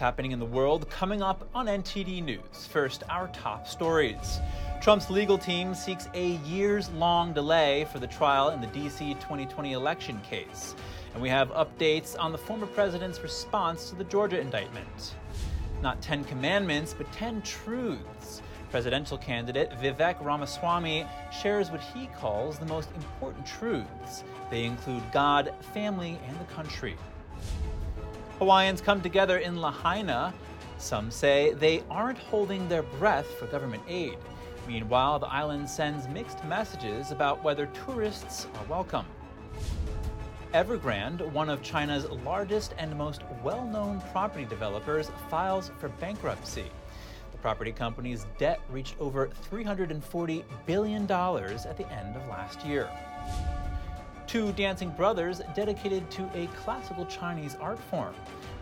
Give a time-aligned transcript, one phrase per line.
[0.00, 2.66] what's happening in the world coming up on NTD News.
[2.70, 4.40] First, our top stories.
[4.80, 9.74] Trump's legal team seeks a years long delay for the trial in the DC 2020
[9.74, 10.74] election case.
[11.12, 15.16] And we have updates on the former president's response to the Georgia indictment.
[15.82, 18.40] Not 10 commandments, but 10 truths.
[18.70, 24.24] Presidential candidate Vivek Ramaswamy shares what he calls the most important truths.
[24.50, 26.96] They include God, family, and the country.
[28.40, 30.32] Hawaiians come together in Lahaina.
[30.78, 34.16] Some say they aren't holding their breath for government aid.
[34.66, 39.04] Meanwhile, the island sends mixed messages about whether tourists are welcome.
[40.54, 46.70] Evergrande, one of China's largest and most well known property developers, files for bankruptcy.
[47.32, 52.88] The property company's debt reached over $340 billion at the end of last year.
[54.30, 58.14] Two dancing brothers dedicated to a classical Chinese art form.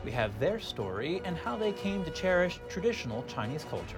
[0.05, 3.97] We have their story and how they came to cherish traditional Chinese culture.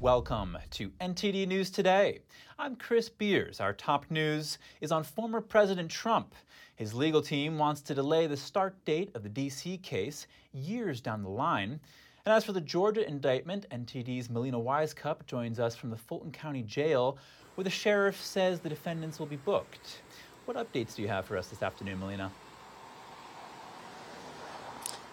[0.00, 2.20] Welcome to NTD News Today.
[2.58, 3.60] I'm Chris Beers.
[3.60, 6.34] Our top news is on former President Trump.
[6.74, 9.76] His legal team wants to delay the start date of the D.C.
[9.78, 11.78] case years down the line.
[12.24, 16.62] And as for the Georgia indictment, NTD's Melina Wisecup joins us from the Fulton County
[16.62, 17.18] Jail,
[17.56, 20.02] where the sheriff says the defendants will be booked.
[20.44, 22.30] What updates do you have for us this afternoon, Melina?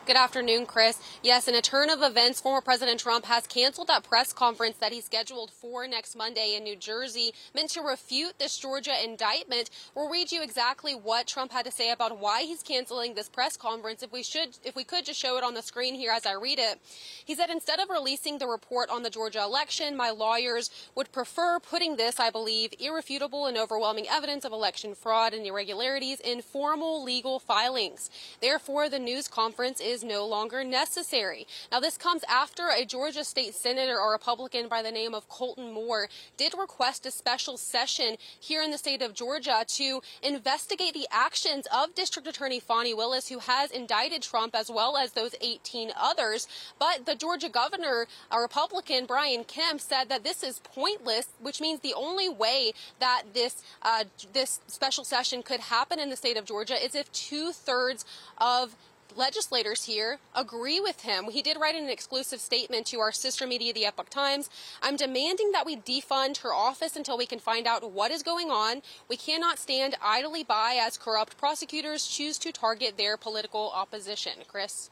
[0.09, 0.99] Good afternoon, Chris.
[1.21, 4.91] Yes, in a turn of events, former President Trump has canceled that press conference that
[4.91, 9.69] he scheduled for next Monday in New Jersey, meant to refute this Georgia indictment.
[9.93, 13.55] We'll read you exactly what Trump had to say about why he's canceling this press
[13.55, 14.01] conference.
[14.01, 16.33] If we should, if we could just show it on the screen here as I
[16.33, 16.79] read it.
[17.23, 21.59] He said, instead of releasing the report on the Georgia election, my lawyers would prefer
[21.59, 27.03] putting this, I believe, irrefutable and overwhelming evidence of election fraud and irregularities in formal
[27.03, 28.09] legal filings.
[28.41, 31.45] Therefore, the news conference is is no longer necessary.
[31.71, 35.73] Now, this comes after a Georgia state senator, a Republican by the name of Colton
[35.73, 41.07] Moore, did request a special session here in the state of Georgia to investigate the
[41.11, 45.91] actions of District Attorney Fani Willis, who has indicted Trump as well as those 18
[45.99, 46.47] others.
[46.79, 51.81] But the Georgia governor, a Republican, Brian Kemp, said that this is pointless, which means
[51.81, 56.45] the only way that this uh, this special session could happen in the state of
[56.45, 58.05] Georgia is if two thirds
[58.37, 58.75] of
[59.16, 61.25] legislators here agree with him.
[61.25, 64.50] He did write an exclusive statement to our sister media, the Epoch Times.
[64.81, 68.50] I'm demanding that we defund her office until we can find out what is going
[68.50, 68.81] on.
[69.08, 74.34] We cannot stand idly by as corrupt prosecutors choose to target their political opposition.
[74.47, 74.90] Chris?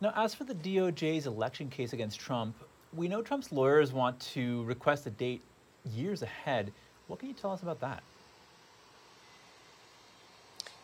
[0.00, 2.54] Now, as for the DOJ's election case against Trump,
[2.94, 5.42] we know Trump's lawyers want to request a date
[5.94, 6.72] years ahead.
[7.06, 8.02] What can you tell us about that?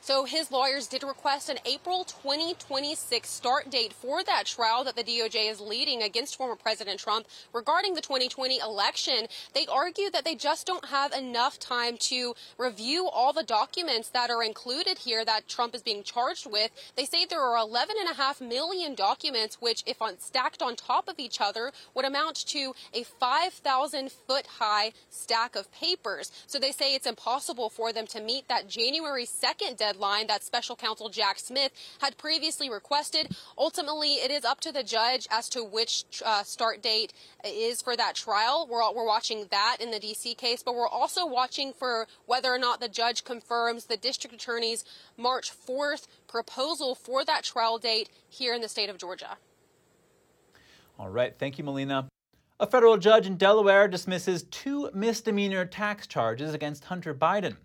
[0.02, 5.04] So his lawyers did request an April 2026 start date for that trial that the
[5.04, 9.28] DOJ is leading against former President Trump regarding the 2020 election.
[9.54, 14.28] They argue that they just don't have enough time to review all the documents that
[14.28, 16.72] are included here that Trump is being charged with.
[16.96, 21.40] They say there are 11.5 million documents, which, if on, stacked on top of each
[21.40, 26.32] other, would amount to a 5,000 foot high stack of papers.
[26.48, 30.42] So they say it's impossible for them to meet that January 2nd deadline deadline that
[30.42, 33.36] special counsel Jack Smith had previously requested.
[33.58, 37.12] Ultimately, it is up to the judge as to which uh, start date
[37.44, 38.66] is for that trial.
[38.70, 40.34] We're, we're watching that in the D.C.
[40.34, 44.84] case, but we're also watching for whether or not the judge confirms the district attorney's
[45.16, 49.36] March 4th proposal for that trial date here in the state of Georgia.
[50.98, 51.34] All right.
[51.38, 52.08] Thank you, Melina.
[52.60, 57.56] A federal judge in Delaware dismisses two misdemeanor tax charges against Hunter Biden.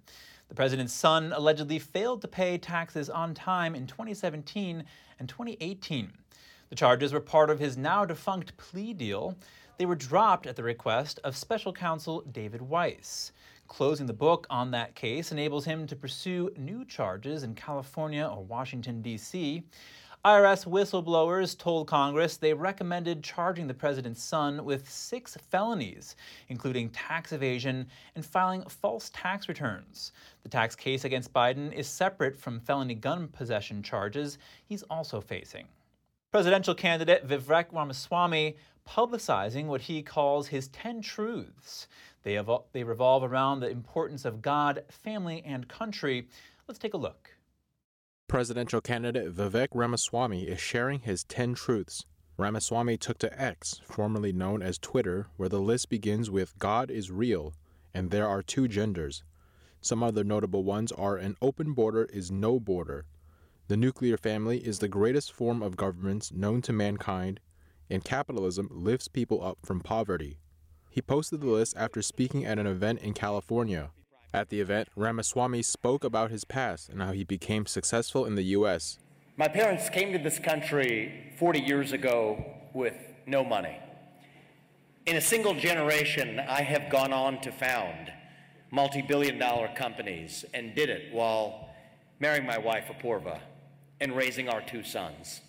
[0.49, 4.83] The president's son allegedly failed to pay taxes on time in 2017
[5.19, 6.13] and 2018.
[6.69, 9.35] The charges were part of his now defunct plea deal.
[9.77, 13.31] They were dropped at the request of special counsel David Weiss.
[13.67, 18.43] Closing the book on that case enables him to pursue new charges in California or
[18.43, 19.63] Washington, D.C.
[20.27, 26.17] IRS whistleblowers told Congress they recommended charging the president's son with six felonies,
[26.49, 30.11] including tax evasion and filing false tax returns.
[30.43, 35.65] The tax case against Biden is separate from felony gun possession charges he's also facing.
[36.33, 41.87] Presidential candidate Vivek Ramaswamy publicizing what he calls his 10 truths.
[42.23, 46.27] They, evo- they revolve around the importance of God, family, and country.
[46.67, 47.36] Let's take a look.
[48.27, 52.05] Presidential candidate Vivek Ramaswamy is sharing his 10 truths.
[52.37, 57.09] Ramaswamy took to X, formerly known as Twitter, where the list begins with God is
[57.09, 57.53] real
[57.93, 59.23] and there are two genders.
[59.81, 63.05] Some other notable ones are an open border is no border,
[63.67, 67.41] the nuclear family is the greatest form of governance known to mankind,
[67.89, 70.39] and capitalism lifts people up from poverty.
[70.89, 73.91] He posted the list after speaking at an event in California.
[74.33, 78.43] At the event, Ramaswamy spoke about his past and how he became successful in the
[78.43, 78.99] U.S.
[79.37, 82.43] My parents came to this country 40 years ago
[82.73, 82.95] with
[83.25, 83.77] no money.
[85.05, 88.11] In a single generation, I have gone on to found
[88.69, 91.69] multi billion dollar companies and did it while
[92.19, 93.39] marrying my wife, Apoorva,
[94.01, 95.41] and raising our two sons.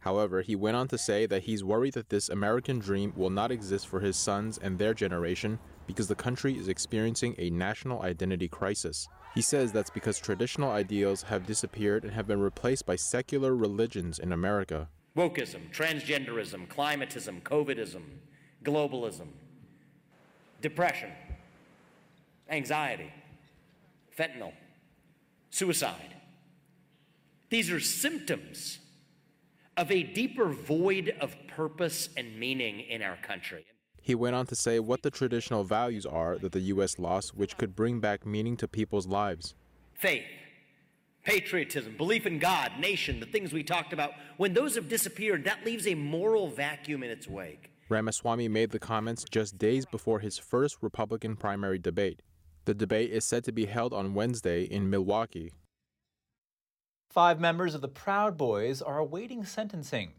[0.00, 3.50] However, he went on to say that he's worried that this American dream will not
[3.50, 5.58] exist for his sons and their generation
[5.88, 9.08] because the country is experiencing a national identity crisis.
[9.34, 14.18] He says that's because traditional ideals have disappeared and have been replaced by secular religions
[14.18, 14.88] in America.
[15.16, 18.02] Wokeism, transgenderism, climatism, COVIDism,
[18.62, 19.28] globalism,
[20.60, 21.10] depression,
[22.50, 23.10] anxiety,
[24.16, 24.52] fentanyl,
[25.50, 26.16] suicide.
[27.48, 28.78] These are symptoms
[29.78, 33.64] of a deeper void of purpose and meaning in our country.
[34.08, 36.98] He went on to say what the traditional values are that the U.S.
[36.98, 39.54] lost, which could bring back meaning to people's lives
[39.92, 40.24] faith,
[41.26, 44.12] patriotism, belief in God, nation, the things we talked about.
[44.38, 47.70] When those have disappeared, that leaves a moral vacuum in its wake.
[47.90, 52.22] Ramaswamy made the comments just days before his first Republican primary debate.
[52.64, 55.52] The debate is set to be held on Wednesday in Milwaukee.
[57.10, 60.12] Five members of the Proud Boys are awaiting sentencing.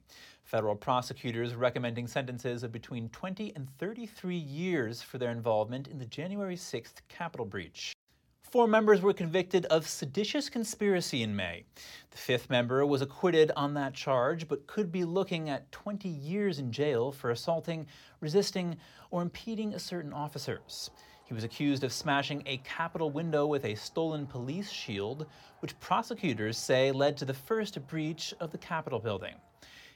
[0.49, 6.07] Federal prosecutors recommending sentences of between 20 and 33 years for their involvement in the
[6.07, 7.93] January 6th Capitol breach.
[8.41, 11.65] Four members were convicted of seditious conspiracy in May.
[12.09, 16.57] The fifth member was acquitted on that charge, but could be looking at 20 years
[16.57, 17.85] in jail for assaulting,
[18.19, 18.75] resisting,
[19.11, 20.89] or impeding certain officers.
[21.25, 25.27] He was accused of smashing a Capitol window with a stolen police shield,
[25.59, 29.35] which prosecutors say led to the first breach of the Capitol building.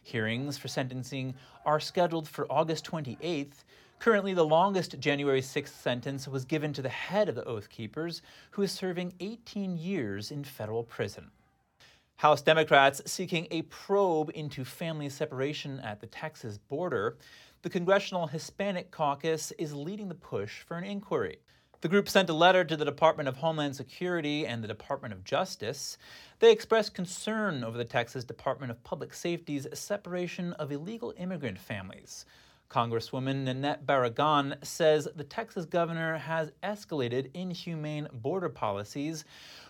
[0.04, 1.34] Hearings for sentencing
[1.66, 3.64] are scheduled for August 28th.
[4.00, 8.22] Currently, the longest January 6th sentence was given to the head of the Oath Keepers,
[8.52, 11.32] who is serving 18 years in federal prison.
[12.18, 17.18] House Democrats seeking a probe into family separation at the Texas border
[17.64, 21.38] the Congressional Hispanic Caucus is leading the push for an inquiry.
[21.84, 25.26] The group sent a letter to the Department of Homeland Security and the Department of
[25.26, 25.98] Justice.
[26.40, 32.26] They expressed concern over the Texas Department of Public Safety's separation of illegal immigrant families.
[32.70, 39.26] Congresswoman Nanette Barragán says the Texas governor has escalated inhumane border policies,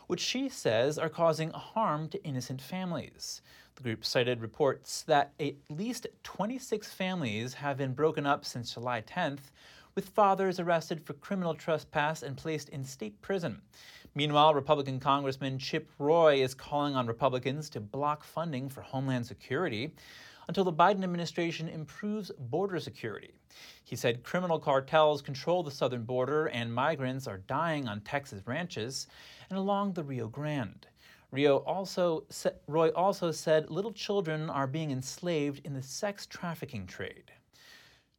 [0.06, 3.42] which she says are causing harm to innocent families.
[3.74, 9.02] The group cited reports that at least 26 families have been broken up since July
[9.02, 9.50] 10th,
[9.96, 13.62] with fathers arrested for criminal trespass and placed in state prison.
[14.16, 19.94] Meanwhile, Republican Congressman Chip Roy is calling on Republicans to block funding for Homeland Security
[20.48, 23.34] until the Biden administration improves border security.
[23.84, 29.08] He said criminal cartels control the southern border and migrants are dying on Texas ranches
[29.50, 30.88] and along the Rio Grande.
[31.32, 32.26] Rio also
[32.68, 37.32] Roy also said little children are being enslaved in the sex trafficking trade.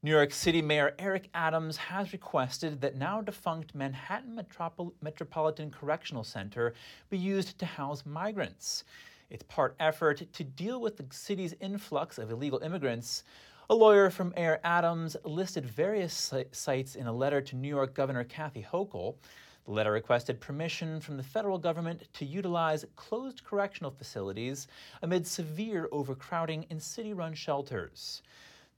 [0.04, 6.22] New York City Mayor Eric Adams has requested that now defunct Manhattan Metropol- Metropolitan Correctional
[6.22, 6.74] Center
[7.08, 8.84] be used to house migrants.
[9.31, 13.24] It's part effort to deal with the city's influx of illegal immigrants.
[13.70, 18.24] A lawyer from Mayor Adams listed various sites in a letter to New York Governor
[18.24, 19.14] Kathy Hochul.
[19.64, 24.69] The letter requested permission from the federal government to utilize closed correctional facilities
[25.00, 28.20] amid severe overcrowding in city run shelters.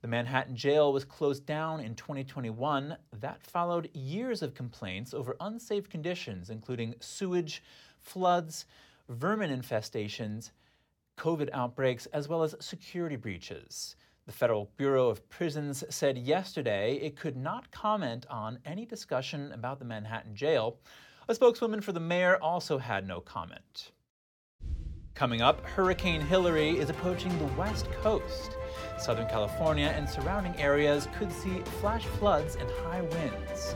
[0.01, 2.95] The Manhattan jail was closed down in 2021.
[3.19, 7.63] That followed years of complaints over unsafe conditions, including sewage,
[7.99, 8.65] floods,
[9.09, 10.51] vermin infestations,
[11.17, 13.95] COVID outbreaks, as well as security breaches.
[14.27, 19.79] The Federal Bureau of Prisons said yesterday it could not comment on any discussion about
[19.79, 20.77] the Manhattan jail.
[21.27, 23.91] A spokeswoman for the mayor also had no comment.
[25.15, 28.57] Coming up, Hurricane Hilary is approaching the west coast.
[28.99, 33.75] Southern California and surrounding areas could see flash floods and high winds.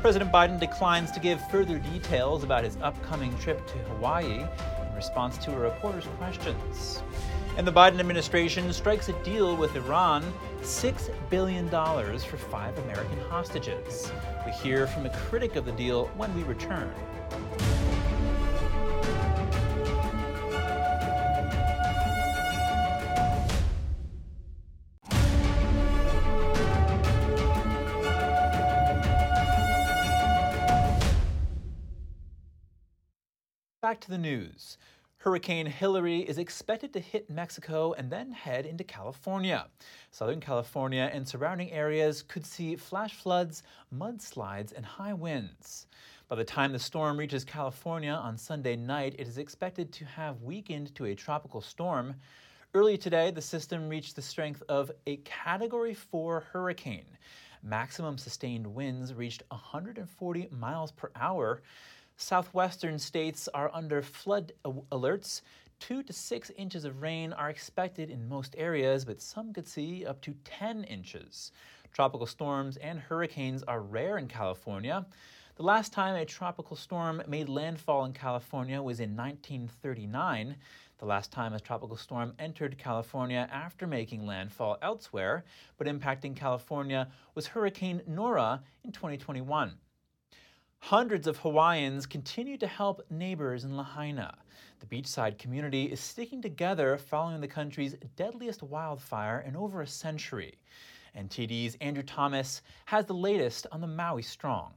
[0.00, 5.38] President Biden declines to give further details about his upcoming trip to Hawaii in response
[5.38, 7.02] to a reporter's questions.
[7.56, 10.24] And the Biden administration strikes a deal with Iran
[10.62, 14.10] $6 billion for five American hostages.
[14.46, 16.92] We hear from a critic of the deal when we return.
[33.82, 34.78] Back to the news.
[35.16, 39.66] Hurricane Hilary is expected to hit Mexico and then head into California.
[40.12, 45.88] Southern California and surrounding areas could see flash floods, mudslides, and high winds.
[46.28, 50.42] By the time the storm reaches California on Sunday night, it is expected to have
[50.42, 52.14] weakened to a tropical storm.
[52.74, 57.18] Early today, the system reached the strength of a Category 4 hurricane.
[57.64, 61.62] Maximum sustained winds reached 140 miles per hour.
[62.16, 65.42] Southwestern states are under flood alerts.
[65.80, 70.06] Two to six inches of rain are expected in most areas, but some could see
[70.06, 71.52] up to 10 inches.
[71.92, 75.04] Tropical storms and hurricanes are rare in California.
[75.56, 80.56] The last time a tropical storm made landfall in California was in 1939.
[80.98, 85.44] The last time a tropical storm entered California after making landfall elsewhere,
[85.76, 89.76] but impacting California, was Hurricane Nora in 2021.
[90.86, 94.36] Hundreds of Hawaiians continue to help neighbors in Lahaina.
[94.80, 100.58] The beachside community is sticking together following the country's deadliest wildfire in over a century.
[101.16, 104.74] NTD's Andrew Thomas has the latest on the Maui Strong.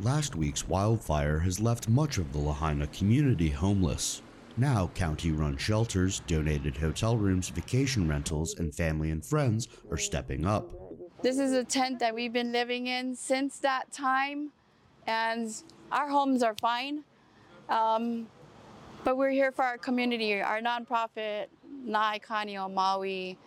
[0.00, 4.20] Last week's wildfire has left much of the Lahaina community homeless.
[4.58, 10.44] Now, county run shelters, donated hotel rooms, vacation rentals, and family and friends are stepping
[10.44, 10.81] up.
[11.22, 14.50] This is a tent that we've been living in since that time,
[15.06, 15.54] and
[15.92, 17.04] our homes are fine.
[17.68, 18.26] Um,
[19.04, 20.42] but we're here for our community.
[20.42, 21.46] Our nonprofit,
[21.86, 23.38] Na'ai Maui,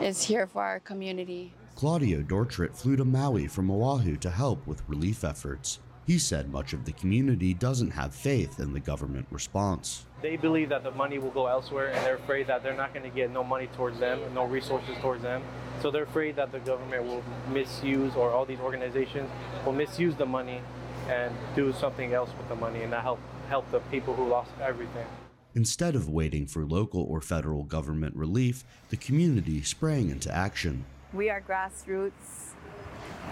[0.00, 1.52] is here for our community.
[1.76, 5.78] Claudio Dortrit flew to Maui from Oahu to help with relief efforts.
[6.04, 10.06] He said much of the community doesn't have faith in the government response.
[10.26, 13.08] They believe that the money will go elsewhere and they're afraid that they're not going
[13.08, 15.40] to get no money towards them, no resources towards them.
[15.80, 19.30] So they're afraid that the government will misuse or all these organizations
[19.64, 20.62] will misuse the money
[21.08, 24.50] and do something else with the money and not help help the people who lost
[24.60, 25.06] everything.
[25.54, 30.86] Instead of waiting for local or federal government relief, the community sprang into action.
[31.12, 32.50] We are grassroots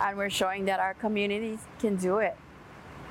[0.00, 2.36] and we're showing that our communities can do it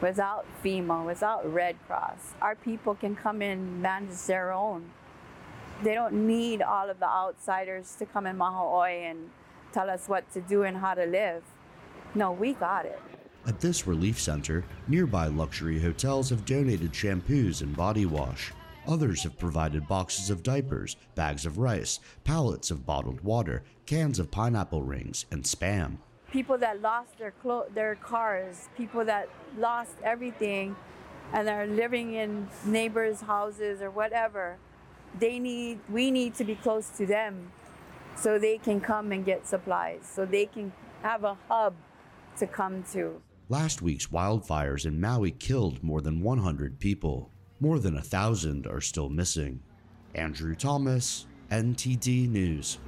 [0.03, 2.33] without FEMA, without Red Cross.
[2.41, 4.91] Our people can come in and manage their own.
[5.81, 9.29] They don't need all of the outsiders to come in Maha'oi and
[9.71, 11.41] tell us what to do and how to live.
[12.15, 12.99] No, we got it.
[13.47, 18.51] At this relief center, nearby luxury hotels have donated shampoos and body wash.
[18.85, 24.29] Others have provided boxes of diapers, bags of rice, pallets of bottled water, cans of
[24.31, 25.97] pineapple rings, and spam
[26.33, 30.75] people that lost their clo- their cars, people that lost everything,
[31.31, 34.57] and are living in neighbors' houses or whatever.
[35.19, 37.51] They need we need to be close to them,
[38.15, 40.73] so they can come and get supplies, so they can
[41.03, 41.75] have a hub
[42.39, 43.21] to come to.
[43.47, 47.29] Last week's wildfires in Maui killed more than 100 people.
[47.59, 49.61] More than a thousand are still missing.
[50.15, 52.79] Andrew Thomas, NTD News.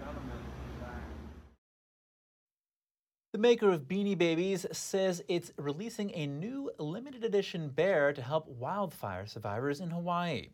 [3.35, 8.47] The maker of Beanie Babies says it's releasing a new limited edition bear to help
[8.47, 10.47] wildfire survivors in Hawaii.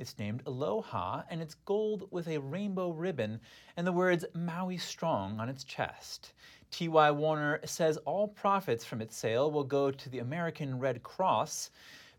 [0.00, 3.38] It's named Aloha and it's gold with a rainbow ribbon
[3.76, 6.32] and the words Maui Strong on its chest.
[6.72, 7.08] T.Y.
[7.12, 11.70] Warner says all profits from its sale will go to the American Red Cross.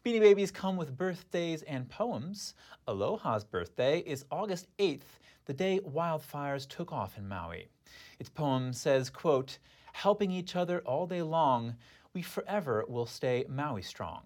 [0.05, 2.53] Beanie Babies come with birthdays and poems.
[2.87, 7.67] Aloha's birthday is August 8th, the day wildfires took off in Maui.
[8.17, 9.57] Its poem says, quote,
[9.95, 11.75] helping each other all day long,
[12.13, 14.23] we forever will stay Maui strong.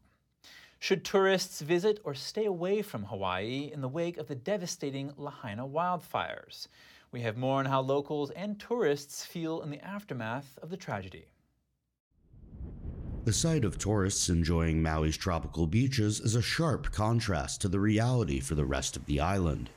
[0.79, 5.67] Should tourists visit or stay away from Hawaii in the wake of the devastating Lahaina
[5.67, 6.67] wildfires?
[7.11, 11.27] We have more on how locals and tourists feel in the aftermath of the tragedy.
[13.25, 18.39] The sight of tourists enjoying Maui's tropical beaches is a sharp contrast to the reality
[18.39, 19.69] for the rest of the island.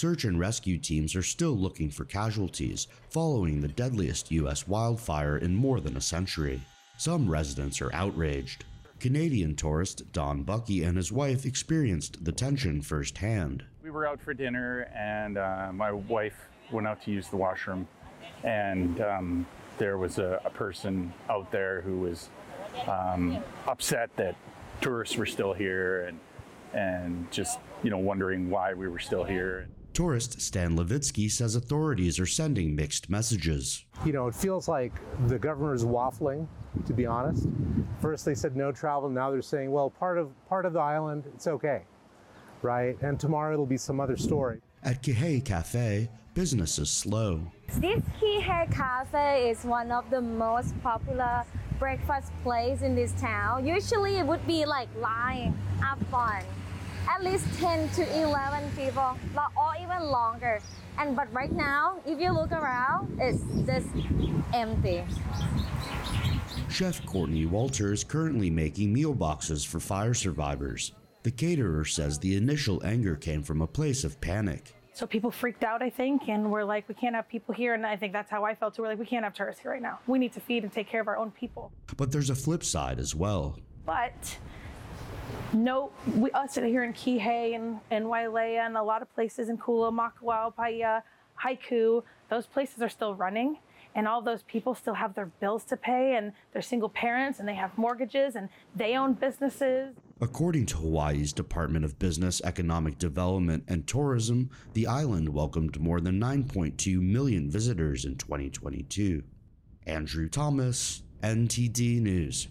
[0.00, 4.66] Search and rescue teams are still looking for casualties following the deadliest U.S.
[4.66, 6.62] wildfire in more than a century.
[6.96, 8.64] Some residents are outraged.
[8.98, 13.62] Canadian tourist Don Bucky and his wife experienced the tension firsthand.
[13.82, 17.86] We were out for dinner, and uh, my wife went out to use the washroom,
[18.42, 22.30] and um, there was a, a, person out there who was
[22.88, 24.34] um, upset that
[24.80, 26.18] tourists were still here and
[26.72, 29.68] and just you know wondering why we were still here.
[29.92, 33.84] Tourist Stan Levitsky says authorities are sending mixed messages.
[34.04, 34.92] You know, it feels like
[35.26, 36.46] the governor is waffling,
[36.86, 37.48] to be honest.
[38.00, 41.24] First they said no travel, now they're saying, well, part of part of the island,
[41.34, 41.82] it's okay.
[42.62, 42.96] Right?
[43.02, 44.60] And tomorrow it'll be some other story.
[44.82, 47.50] At Kihei Cafe, business is slow.
[47.74, 51.44] This Kihei Cafe is one of the most popular
[51.80, 56.44] breakfast place in this town, usually it would be like line, have fun.
[57.12, 60.60] At least 10 to 11 people, or even longer.
[60.96, 63.88] And but right now, if you look around, it's just
[64.54, 65.02] empty.
[66.68, 70.92] Chef Courtney Walter is currently making meal boxes for fire survivors.
[71.24, 74.72] The caterer says the initial anger came from a place of panic.
[74.92, 77.74] So people freaked out, I think, and we're like, we can't have people here.
[77.74, 78.82] And I think that's how I felt too.
[78.82, 79.98] We're like, we can't have tourists here right now.
[80.06, 81.72] We need to feed and take care of our own people.
[81.96, 83.58] But there's a flip side as well.
[83.84, 84.38] But
[85.52, 89.58] no, we us here in Kihei and, and Wailea and a lot of places in
[89.58, 91.02] Kula, Makawao, Paia,
[91.44, 93.58] Haiku, those places are still running
[93.94, 97.48] and all those people still have their bills to pay and they're single parents and
[97.48, 99.94] they have mortgages and they own businesses.
[100.20, 106.20] According to Hawaii's Department of Business, Economic Development, and Tourism, the island welcomed more than
[106.20, 109.22] 9.2 million visitors in 2022.
[109.86, 112.48] Andrew Thomas, NTD News.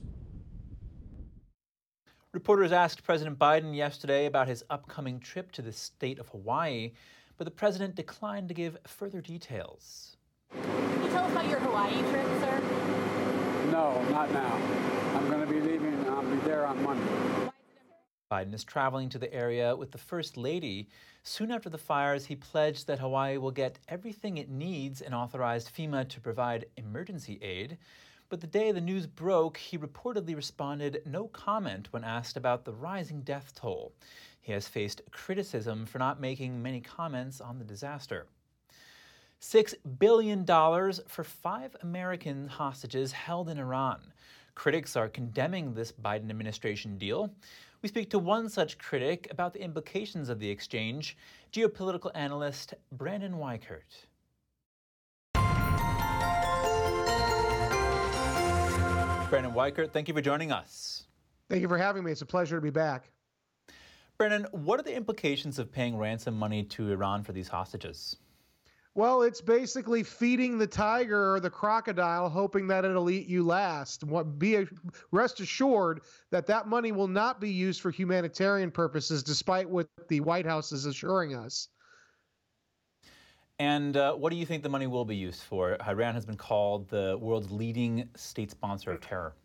[2.32, 6.92] Reporters asked President Biden yesterday about his upcoming trip to the state of Hawaii,
[7.38, 10.16] but the president declined to give further details.
[10.52, 12.62] Can you tell us about your Hawaii trip, sir?
[13.72, 14.54] No, not now.
[15.16, 16.08] I'm going to be leaving.
[16.08, 17.52] I'll be there on Monday.
[18.32, 20.88] Biden is traveling to the area with the First Lady.
[21.24, 25.76] Soon after the fires, he pledged that Hawaii will get everything it needs and authorized
[25.76, 27.80] FEMA to provide emergency aid.
[28.30, 32.72] But the day the news broke, he reportedly responded no comment when asked about the
[32.72, 33.92] rising death toll.
[34.40, 38.28] He has faced criticism for not making many comments on the disaster.
[39.42, 44.00] $6 billion for five American hostages held in Iran.
[44.54, 47.34] Critics are condemning this Biden administration deal.
[47.82, 51.18] We speak to one such critic about the implications of the exchange,
[51.52, 54.06] geopolitical analyst Brandon Weichert.
[59.30, 61.04] Brandon Weichert, thank you for joining us.
[61.50, 62.12] Thank you for having me.
[62.12, 63.12] It's a pleasure to be back.
[64.18, 68.18] Brandon, what are the implications of paying ransom money to Iran for these hostages?
[68.96, 74.04] Well, it's basically feeding the tiger or the crocodile, hoping that it'll eat you last.
[74.40, 74.66] Be
[75.12, 76.02] rest assured
[76.32, 80.72] that that money will not be used for humanitarian purposes, despite what the White House
[80.72, 81.70] is assuring us.
[83.60, 85.76] And uh, what do you think the money will be used for?
[85.86, 89.36] Iran has been called the world's leading state sponsor of terror.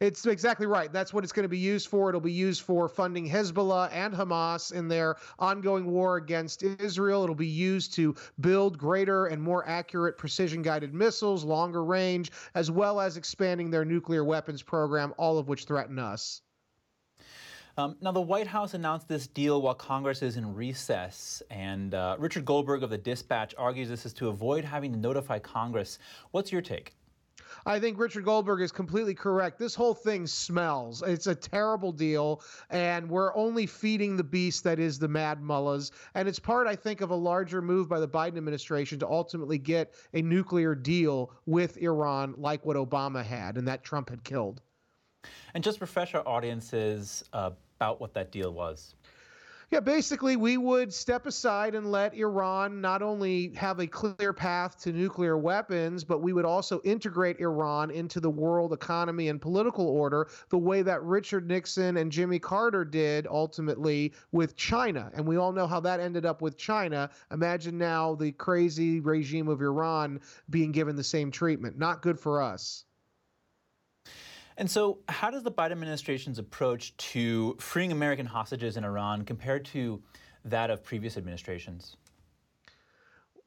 [0.00, 0.90] It's exactly right.
[0.92, 2.08] That's what it's going to be used for.
[2.08, 7.24] It'll be used for funding Hezbollah and Hamas in their ongoing war against Israel.
[7.24, 12.70] It'll be used to build greater and more accurate precision guided missiles, longer range, as
[12.70, 16.42] well as expanding their nuclear weapons program, all of which threaten us.
[17.78, 22.16] Um, now, the White House announced this deal while Congress is in recess, and uh,
[22.18, 25.98] Richard Goldberg of the Dispatch argues this is to avoid having to notify Congress.
[26.30, 26.94] What's your take?
[27.66, 29.58] I think Richard Goldberg is completely correct.
[29.58, 31.02] This whole thing smells.
[31.02, 35.92] It's a terrible deal, and we're only feeding the beast that is the mad mullahs.
[36.14, 39.58] And it's part, I think, of a larger move by the Biden administration to ultimately
[39.58, 44.62] get a nuclear deal with Iran, like what Obama had and that Trump had killed.
[45.54, 48.94] And just refresh our audiences uh, about what that deal was.
[49.68, 54.80] Yeah, basically, we would step aside and let Iran not only have a clear path
[54.82, 59.88] to nuclear weapons, but we would also integrate Iran into the world economy and political
[59.88, 65.10] order the way that Richard Nixon and Jimmy Carter did ultimately with China.
[65.14, 67.10] And we all know how that ended up with China.
[67.32, 71.76] Imagine now the crazy regime of Iran being given the same treatment.
[71.76, 72.84] Not good for us.
[74.58, 79.58] And so, how does the Biden administration's approach to freeing American hostages in Iran compare
[79.58, 80.02] to
[80.44, 81.96] that of previous administrations?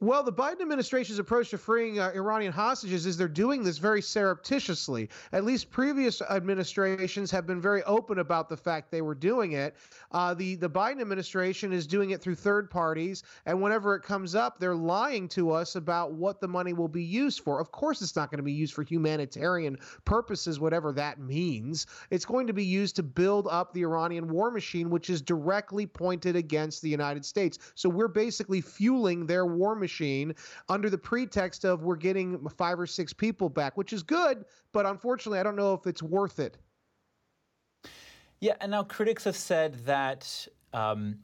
[0.02, 4.02] Well, the Biden administration's approach to freeing uh, Iranian hostages is they're doing this very
[4.02, 5.10] surreptitiously.
[5.34, 9.76] At least previous administrations have been very open about the fact they were doing it.
[10.14, 14.36] Uh, the the Biden administration is doing it through third parties, and whenever it comes
[14.36, 17.60] up, they're lying to us about what the money will be used for.
[17.60, 21.88] Of course, it's not going to be used for humanitarian purposes, whatever that means.
[22.10, 25.86] It's going to be used to build up the Iranian war machine, which is directly
[25.86, 27.60] pointed against the United States.
[27.76, 30.36] So we're basically fueling their war machine machine
[30.69, 34.86] under the pretext of we're getting five or six people back, which is good, but
[34.86, 36.58] unfortunately, I don't know if it's worth it.
[38.39, 41.17] Yeah, and now critics have said that um,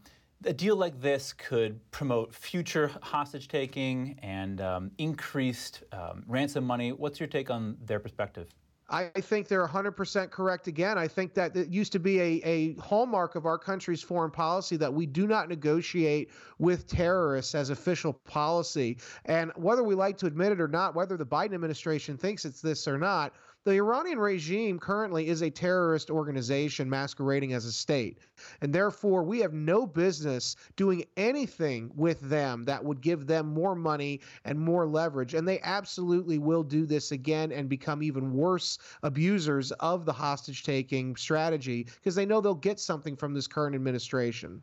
[0.46, 6.92] a deal like this could promote future hostage taking and um, increased um, ransom money.
[6.92, 8.50] What's your take on their perspective?
[8.88, 10.98] I think they're 100% correct again.
[10.98, 14.78] I think that it used to be a, a hallmark of our country's foreign policy
[14.78, 18.98] that we do not negotiate with terrorists as official policy.
[19.26, 22.62] And whether we like to admit it or not, whether the Biden administration thinks it's
[22.62, 23.34] this or not,
[23.66, 28.20] the Iranian regime currently is a terrorist organization masquerading as a state.
[28.62, 33.76] And therefore, we have no business doing anything with them that would give them more
[33.76, 35.34] money and more leverage.
[35.34, 40.64] And they absolutely will do this again and become even worse abusers of the hostage
[40.64, 44.62] taking strategy because they know they'll get something from this current administration.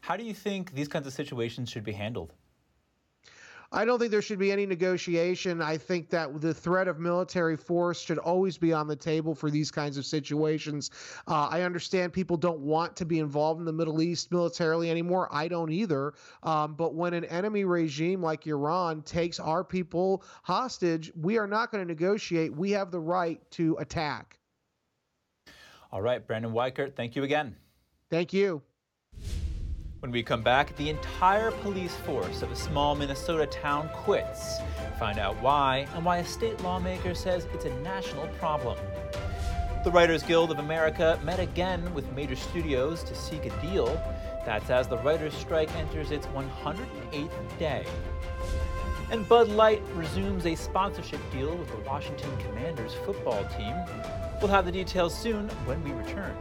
[0.00, 2.32] How do you think these kinds of situations should be handled?
[3.74, 5.60] I don't think there should be any negotiation.
[5.60, 9.50] I think that the threat of military force should always be on the table for
[9.50, 10.92] these kinds of situations.
[11.26, 15.28] Uh, I understand people don't want to be involved in the Middle East militarily anymore.
[15.32, 16.14] I don't either.
[16.44, 21.72] Um, but when an enemy regime like Iran takes our people hostage, we are not
[21.72, 22.54] going to negotiate.
[22.54, 24.38] We have the right to attack.
[25.90, 27.56] All right, Brandon Weichert, thank you again.
[28.08, 28.62] Thank you.
[30.04, 34.58] When we come back, the entire police force of a small Minnesota town quits.
[34.98, 38.76] Find out why and why a state lawmaker says it's a national problem.
[39.82, 43.86] The Writers Guild of America met again with major studios to seek a deal.
[44.44, 47.86] That's as the writers' strike enters its 108th day.
[49.10, 53.74] And Bud Light resumes a sponsorship deal with the Washington Commanders football team.
[54.42, 56.36] We'll have the details soon when we return.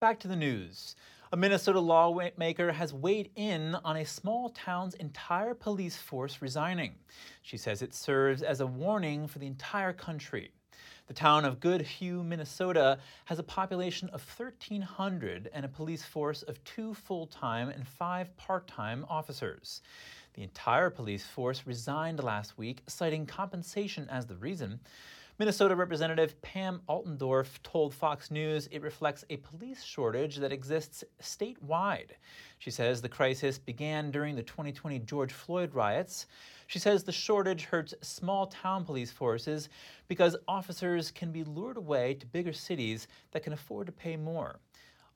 [0.00, 0.94] Back to the news.
[1.32, 6.94] A Minnesota lawmaker has weighed in on a small town's entire police force resigning.
[7.42, 10.52] She says it serves as a warning for the entire country.
[11.08, 16.62] The town of Goodhue, Minnesota has a population of 1,300 and a police force of
[16.62, 19.82] two full time and five part time officers.
[20.34, 24.78] The entire police force resigned last week, citing compensation as the reason.
[25.40, 32.10] Minnesota Representative Pam Altendorf told Fox News it reflects a police shortage that exists statewide.
[32.58, 36.26] She says the crisis began during the 2020 George Floyd riots.
[36.66, 39.68] She says the shortage hurts small town police forces
[40.08, 44.58] because officers can be lured away to bigger cities that can afford to pay more.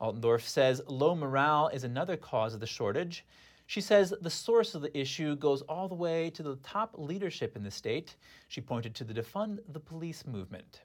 [0.01, 3.25] Altendorf says low morale is another cause of the shortage.
[3.73, 7.57] She says the source of the issue goes all the way to the top leadership
[7.57, 8.17] in the state.
[8.49, 10.83] She pointed to the Defund the Police movement.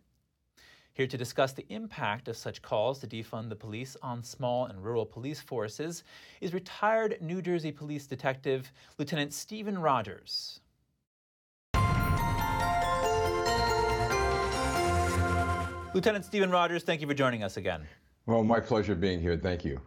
[0.93, 4.81] Here to discuss the impact of such calls to defund the police on small and
[4.81, 6.05] rural police forces
[6.39, 10.61] is retired New Jersey police detective Lieutenant Stephen Rogers.
[15.93, 17.85] Lieutenant Stephen Rogers, thank you for joining us again.
[18.27, 19.35] Well, my pleasure being here.
[19.35, 19.81] Thank you.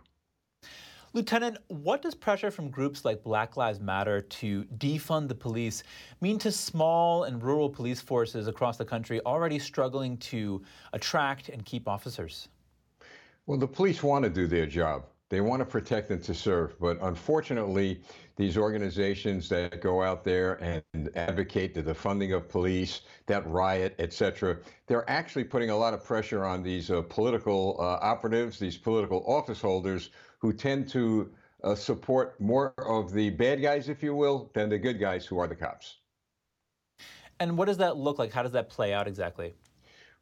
[1.12, 5.82] Lieutenant, what does pressure from groups like Black Lives Matter to defund the police
[6.20, 11.64] mean to small and rural police forces across the country already struggling to attract and
[11.64, 12.48] keep officers?
[13.46, 15.06] Well, the police want to do their job.
[15.30, 16.78] They want to protect and to serve.
[16.78, 18.02] But unfortunately,
[18.36, 24.58] these organizations that go out there and advocate the defunding of police, that riot, etc.,
[24.86, 29.24] they're actually putting a lot of pressure on these uh, political uh, operatives, these political
[29.26, 31.30] office holders who tend to
[31.62, 35.38] uh, support more of the bad guys, if you will, than the good guys who
[35.38, 35.98] are the cops.
[37.38, 38.32] And what does that look like?
[38.32, 39.54] How does that play out exactly?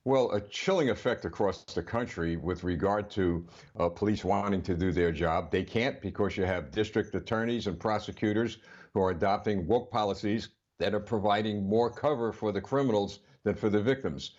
[0.04, 3.46] Well, a chilling effect across the country with regard to
[3.78, 5.50] uh, police wanting to do their job.
[5.50, 8.59] They can't because you have district attorneys and prosecutors
[8.94, 13.68] who are adopting woke policies that are providing more cover for the criminals than for
[13.68, 14.37] the victims.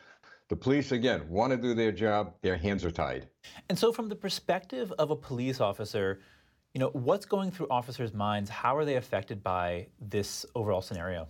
[0.49, 3.27] The police, again, want to do their job, their hands are tied.
[3.69, 6.21] And so, from the perspective of a police officer,
[6.73, 8.49] you know, what's going through officers' minds?
[8.49, 11.27] How are they affected by this overall scenario?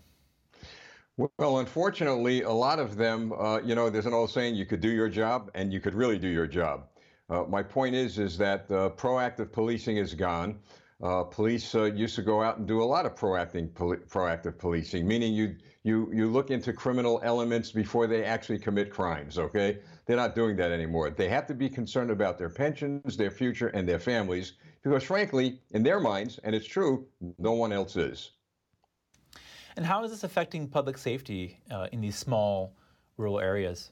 [1.37, 4.79] Well, unfortunately, a lot of them, uh, you know, there's an old saying: you could
[4.79, 6.87] do your job, and you could really do your job.
[7.29, 10.59] Uh, my point is, is that uh, proactive policing is gone.
[11.01, 14.57] Uh, police uh, used to go out and do a lot of proactive, poli- proactive
[14.57, 19.39] policing, meaning you you you look into criminal elements before they actually commit crimes.
[19.39, 21.09] Okay, they're not doing that anymore.
[21.09, 25.61] They have to be concerned about their pensions, their future, and their families, because frankly,
[25.71, 27.07] in their minds, and it's true,
[27.37, 28.31] no one else is.
[29.77, 32.75] And how is this affecting public safety uh, in these small
[33.15, 33.91] rural areas?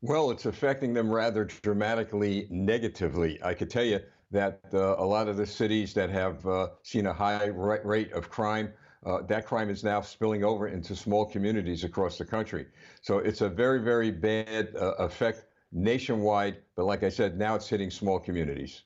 [0.00, 3.42] Well, it's affecting them rather dramatically negatively.
[3.42, 4.00] I could tell you
[4.30, 8.30] that uh, a lot of the cities that have uh, seen a high rate of
[8.30, 8.72] crime
[9.06, 12.66] uh, that crime is now spilling over into small communities across the country.
[13.02, 16.56] So it's a very, very bad uh, effect nationwide.
[16.76, 18.82] But like I said, now it's hitting small communities.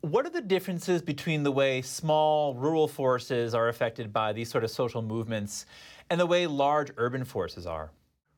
[0.00, 4.64] What are the differences between the way small rural forces are affected by these sort
[4.64, 5.66] of social movements
[6.08, 7.92] and the way large urban forces are?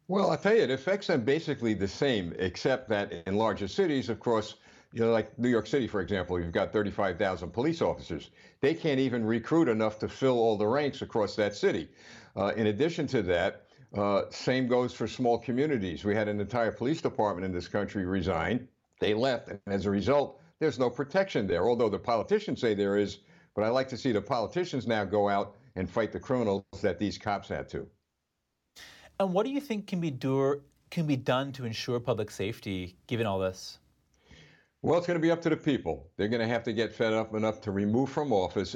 [0.08, 4.08] Well, I'll tell you, it affects them basically the same, except that in larger cities,
[4.08, 4.56] of course,
[4.92, 8.30] you know, like New York City, for example, you've got 35,000 police officers.
[8.60, 11.88] They can't even recruit enough to fill all the ranks across that city.
[12.36, 16.04] Uh, in addition to that, uh, same goes for small communities.
[16.04, 18.68] We had an entire police department in this country resign.
[19.00, 21.68] They left, and as a result, there's no protection there.
[21.68, 23.18] Although the politicians say there is,
[23.54, 26.98] but I like to see the politicians now go out and fight the criminals that
[26.98, 27.86] these cops had to.
[29.18, 32.96] And what do you think can be do can be done to ensure public safety
[33.06, 33.78] given all this?
[34.84, 36.10] Well, it's going to be up to the people.
[36.16, 38.74] They're going to have to get fed up enough to remove from office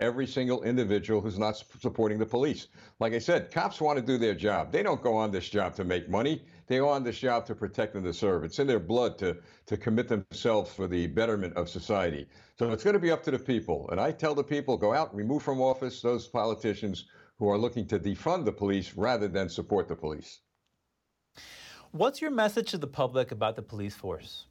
[0.00, 2.68] every single individual who's not supporting the police.
[3.00, 4.70] Like I said, cops want to do their job.
[4.70, 6.44] They don't go on this job to make money.
[6.66, 8.44] They go on this job to protect and to serve.
[8.44, 12.26] It's in their blood to, to commit themselves for the betterment of society.
[12.58, 13.88] So it's going to be up to the people.
[13.90, 17.06] And I tell the people go out, remove from office those politicians
[17.38, 20.40] who are looking to defund the police rather than support the police.
[21.92, 24.44] What's your message to the public about the police force?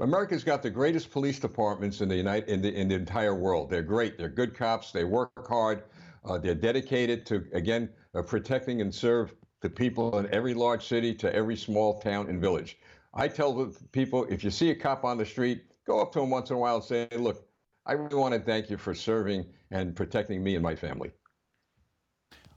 [0.00, 3.70] America's got the greatest police departments in the United in the in the entire world.
[3.70, 4.18] They're great.
[4.18, 4.90] They're good cops.
[4.90, 5.84] They work hard.
[6.24, 11.14] Uh, they're dedicated to again uh, protecting and serve the people in every large city
[11.14, 12.78] to every small town and village.
[13.14, 16.30] I tell people if you see a cop on the street, go up to him
[16.30, 17.46] once in a while and say, "Look,
[17.86, 21.12] I really want to thank you for serving and protecting me and my family."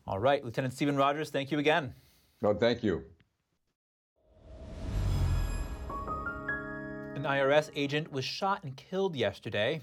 [0.07, 1.93] All right, Lieutenant Stephen Rogers, thank you again.
[2.41, 3.03] No, thank you.
[7.17, 9.81] An IRS agent was shot and killed yesterday.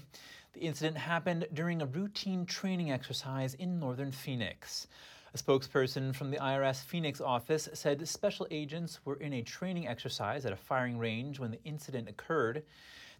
[0.53, 4.87] The incident happened during a routine training exercise in northern Phoenix.
[5.33, 10.45] A spokesperson from the IRS Phoenix office said special agents were in a training exercise
[10.45, 12.63] at a firing range when the incident occurred.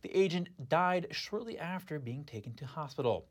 [0.01, 3.25] The agent died shortly after being taken to hospital.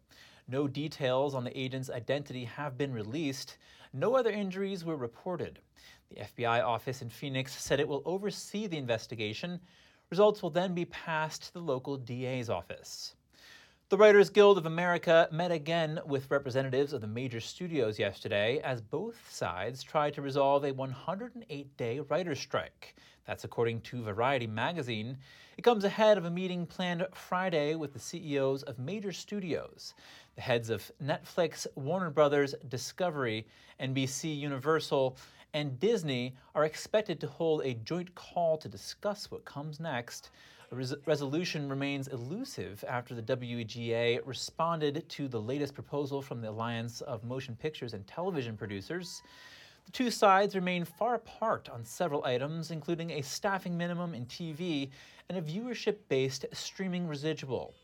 [0.48, 3.56] No details on the agent's identity have been released.
[3.94, 5.60] No other injuries were reported.
[6.10, 9.60] The FBI office in Phoenix said it will oversee the investigation.
[10.10, 13.14] Results will then be passed to the local DA's office.
[13.90, 18.80] The Writers Guild of America met again with representatives of the major studios yesterday as
[18.80, 22.96] both sides tried to resolve a 108 day writer's strike.
[23.26, 25.18] That's according to Variety magazine.
[25.56, 29.94] It comes ahead of a meeting planned Friday with the CEOs of major studios.
[30.34, 33.46] The heads of Netflix, Warner Brothers, Discovery,
[33.80, 35.16] NBC Universal,
[35.54, 40.30] and Disney are expected to hold a joint call to discuss what comes next.
[40.72, 46.50] A res- resolution remains elusive after the WGA responded to the latest proposal from the
[46.50, 49.22] Alliance of Motion Pictures and Television Producers.
[49.86, 54.90] The two sides remain far apart on several items, including a staffing minimum in TV
[55.28, 57.74] and a viewership based streaming residual.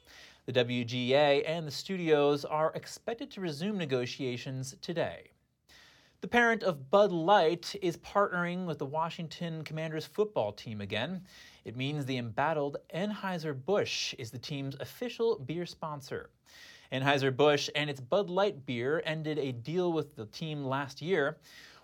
[0.46, 5.30] The WGA and the studios are expected to resume negotiations today.
[6.20, 11.22] The parent of Bud Light is partnering with the Washington Commanders football team again.
[11.64, 16.28] It means the embattled Anheuser-Busch is the team's official beer sponsor.
[16.92, 21.38] Anheuser-Busch and its Bud Light beer ended a deal with the team last year,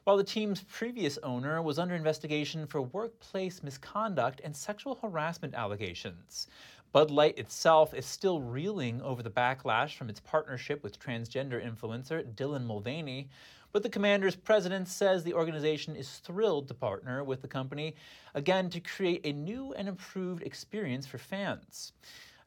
[0.04, 6.46] while the team's previous owner was under investigation for workplace misconduct and sexual harassment allegations.
[6.92, 12.22] Bud Light itself is still reeling over the backlash from its partnership with transgender influencer
[12.34, 13.30] Dylan Mulvaney,
[13.72, 17.94] but the commander's president says the organization is thrilled to partner with the company
[18.34, 21.92] again to create a new and improved experience for fans.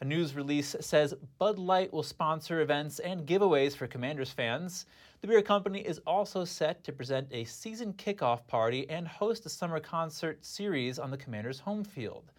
[0.02, 4.86] A news release says Bud Light will sponsor events and giveaways for Commanders fans.
[5.20, 9.50] The beer company is also set to present a season kickoff party and host a
[9.50, 12.32] summer concert series on the Commanders' home field.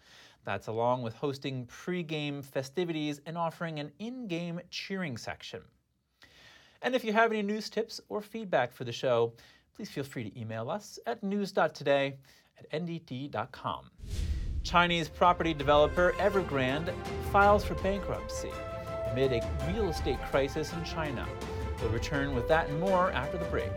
[0.43, 5.61] That's along with hosting pre-game festivities and offering an in-game cheering section.
[6.81, 9.33] And if you have any news tips or feedback for the show,
[9.75, 12.15] please feel free to email us at news.today
[12.57, 13.91] at ndt.com.
[14.63, 16.93] Chinese property developer Evergrande
[17.31, 18.51] files for bankruptcy
[19.11, 21.27] amid a real estate crisis in China.
[21.81, 23.71] We'll return with that and more after the break.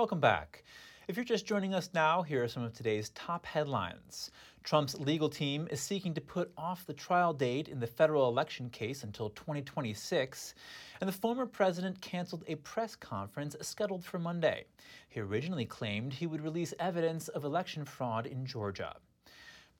[0.00, 0.64] Welcome back.
[1.08, 4.30] If you're just joining us now, here are some of today's top headlines.
[4.64, 8.70] Trump's legal team is seeking to put off the trial date in the federal election
[8.70, 10.54] case until 2026,
[11.02, 14.64] and the former president canceled a press conference scheduled for Monday.
[15.10, 18.94] He originally claimed he would release evidence of election fraud in Georgia.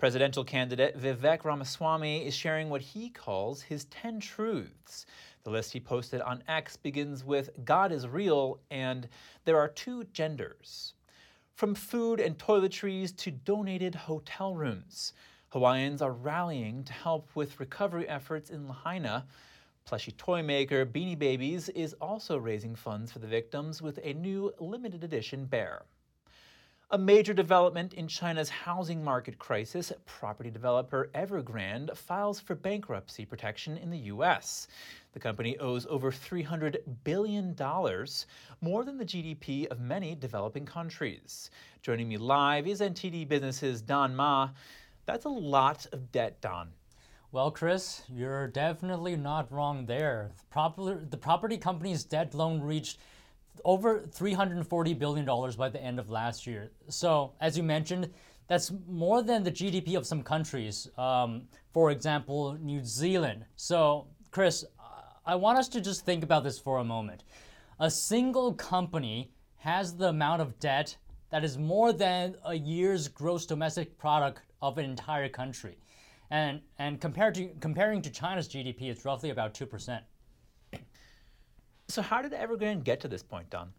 [0.00, 5.04] Presidential candidate Vivek Ramaswamy is sharing what he calls his 10 truths.
[5.42, 9.08] The list he posted on X begins with God is real and
[9.44, 10.94] there are two genders.
[11.54, 15.12] From food and toiletries to donated hotel rooms,
[15.50, 19.26] Hawaiians are rallying to help with recovery efforts in Lahaina.
[19.84, 24.52] Plushy toy maker Beanie Babies is also raising funds for the victims with a new
[24.60, 25.84] limited edition bear.
[26.92, 33.76] A major development in China's housing market crisis, property developer Evergrande files for bankruptcy protection
[33.76, 34.66] in the U.S.
[35.12, 37.54] The company owes over $300 billion,
[38.60, 41.52] more than the GDP of many developing countries.
[41.80, 44.48] Joining me live is NTD Business's Don Ma.
[45.06, 46.70] That's a lot of debt, Don.
[47.30, 50.32] Well, Chris, you're definitely not wrong there.
[50.52, 52.98] The the property company's debt loan reached
[53.64, 56.70] over $340 billion by the end of last year.
[56.88, 58.10] So, as you mentioned,
[58.48, 60.88] that's more than the GDP of some countries.
[60.98, 63.44] Um, for example, New Zealand.
[63.56, 64.64] So, Chris,
[65.24, 67.22] I want us to just think about this for a moment.
[67.78, 70.96] A single company has the amount of debt
[71.30, 75.78] that is more than a year's gross domestic product of an entire country.
[76.30, 80.00] And, and compared to, comparing to China's GDP, it's roughly about 2%.
[81.90, 83.72] So, how did Evergrande get to this point, Don?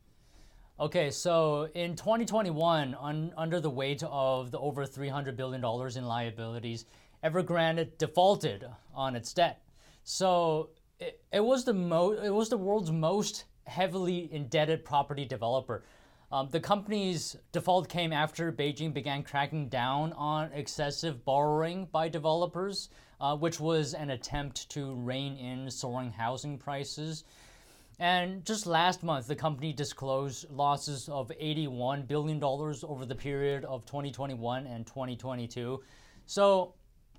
[0.77, 5.63] Okay, so in 2021, un, under the weight of the over $300 billion
[5.95, 6.85] in liabilities,
[7.23, 9.63] Evergrande defaulted on its debt.
[10.03, 15.85] So it, it was the mo- it was the world's most heavily indebted property developer.
[16.33, 22.89] Um, the company's default came after Beijing began cracking down on excessive borrowing by developers,
[23.21, 27.23] uh, which was an attempt to rein in soaring housing prices.
[28.01, 33.85] And just last month, the company disclosed losses of $81 billion over the period of
[33.85, 35.79] 2021 and 2022.
[36.25, 36.73] So,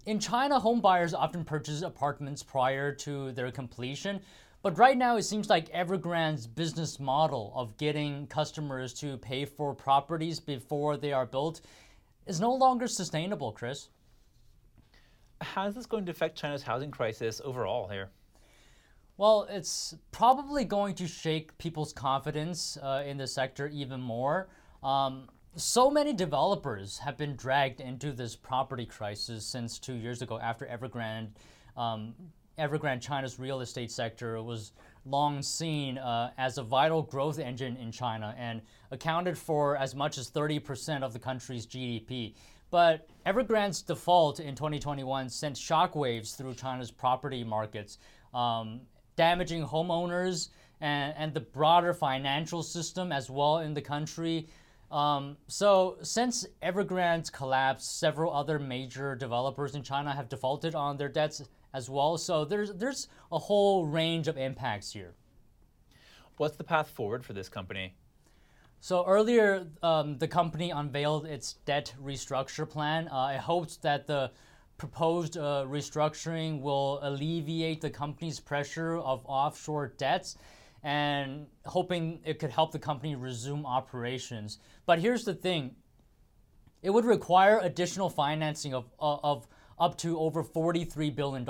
[0.07, 4.21] in China, home buyers often purchase apartments prior to their completion.
[4.62, 9.77] But right now, it seems like Evergrande's business model of getting customers to pay for
[9.77, 11.61] properties before they are built
[12.27, 13.88] is no longer sustainable, Chris.
[15.40, 18.11] How is this going to affect China's housing crisis overall here?
[19.18, 24.48] Well, it's probably going to shake people's confidence uh, in the sector even more.
[24.83, 30.38] Um, so many developers have been dragged into this property crisis since two years ago
[30.38, 31.29] after Evergrande.
[31.77, 32.14] Um,
[32.59, 34.72] Evergrande China's real estate sector was
[35.05, 40.16] long seen uh, as a vital growth engine in China and accounted for as much
[40.16, 42.35] as 30% of the country's GDP.
[42.70, 47.98] But Evergrande's default in 2021 sent shockwaves through China's property markets.
[48.33, 48.81] Um,
[49.16, 50.48] damaging homeowners
[50.81, 54.48] and, and the broader financial system as well in the country.
[54.90, 61.09] Um, so, since Evergrande's collapse, several other major developers in China have defaulted on their
[61.09, 62.18] debts as well.
[62.18, 65.14] So, there's, there's a whole range of impacts here.
[66.37, 67.94] What's the path forward for this company?
[68.81, 73.09] So, earlier, um, the company unveiled its debt restructure plan.
[73.09, 74.31] Uh, it hopes that the
[74.83, 80.37] proposed uh, restructuring will alleviate the company's pressure of offshore debts
[80.83, 84.59] and hoping it could help the company resume operations.
[84.85, 85.77] But here's the thing
[86.83, 89.47] it would require additional financing of, uh, of
[89.79, 91.47] up to over $43 billion.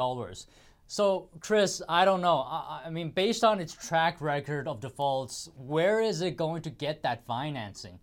[0.87, 2.40] So, Chris, I don't know.
[2.40, 6.71] I, I, mean, based on its track record of defaults, where is it going to
[6.71, 7.99] get that financing?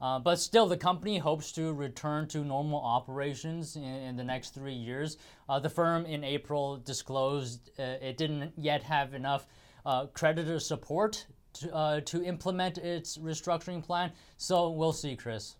[0.00, 4.54] Uh, but still, the company hopes to return to normal operations in, in the next
[4.54, 5.16] three years.
[5.48, 9.46] Uh, the firm in April disclosed uh, it didn't yet have enough
[9.86, 14.12] uh, creditor support to, uh, to implement its restructuring plan.
[14.36, 15.56] So we'll see, Chris.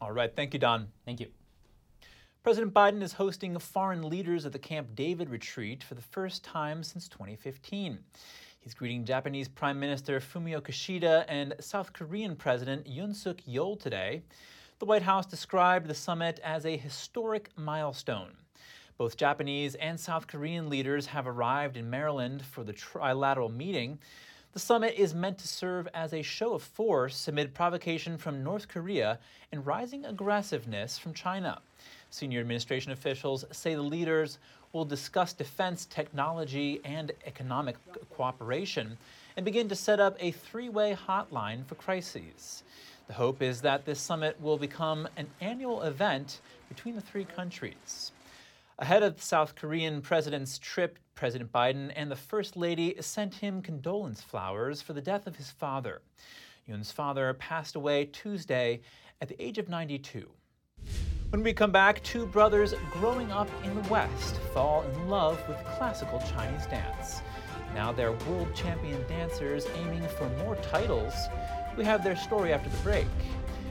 [0.00, 0.34] All right.
[0.34, 0.88] Thank you, Don.
[1.04, 1.28] Thank you.
[2.42, 6.82] President Biden is hosting foreign leaders at the Camp David retreat for the first time
[6.82, 8.00] since 2015.
[8.62, 14.22] He's greeting Japanese Prime Minister Fumio Kishida and South Korean President Yoon Suk Yeol today.
[14.78, 18.30] The White House described the summit as a historic milestone.
[18.98, 23.98] Both Japanese and South Korean leaders have arrived in Maryland for the trilateral meeting.
[24.52, 28.68] The summit is meant to serve as a show of force amid provocation from North
[28.68, 29.18] Korea
[29.50, 31.60] and rising aggressiveness from China.
[32.12, 34.38] Senior administration officials say the leaders
[34.74, 37.76] will discuss defense, technology, and economic
[38.10, 38.98] cooperation
[39.34, 42.64] and begin to set up a three way hotline for crises.
[43.06, 48.12] The hope is that this summit will become an annual event between the three countries.
[48.78, 53.62] Ahead of the South Korean president's trip, President Biden and the First Lady sent him
[53.62, 56.02] condolence flowers for the death of his father.
[56.68, 58.82] Yoon's father passed away Tuesday
[59.22, 60.28] at the age of 92.
[61.32, 65.56] When we come back, two brothers growing up in the West fall in love with
[65.78, 67.22] classical Chinese dance.
[67.74, 71.14] Now they're world champion dancers aiming for more titles.
[71.74, 73.06] We have their story after the break.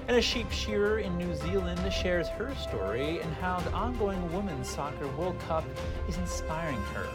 [0.08, 4.68] And a sheep shearer in New Zealand shares her story and how the ongoing Women's
[4.68, 5.64] Soccer World Cup
[6.10, 7.08] is inspiring her.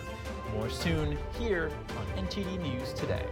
[0.52, 3.26] More soon here on NTD News Today.